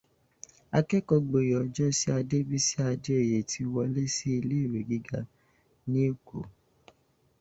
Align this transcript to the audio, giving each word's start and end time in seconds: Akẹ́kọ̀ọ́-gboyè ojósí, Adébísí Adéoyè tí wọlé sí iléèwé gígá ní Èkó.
Akẹ́kọ̀ọ́-gboyè 0.77 1.53
ojósí, 1.63 2.07
Adébísí 2.19 2.77
Adéoyè 2.91 3.39
tí 3.51 3.61
wọlé 3.73 4.01
sí 4.15 4.27
iléèwé 4.39 4.79
gígá 4.89 5.19
ní 5.91 5.99
Èkó. 6.09 6.39